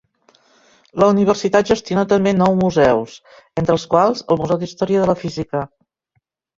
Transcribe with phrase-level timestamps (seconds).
[1.03, 3.21] La universitat gestiona també nou museus,
[3.63, 5.67] entre els quals, el Museu d'Història de la Física.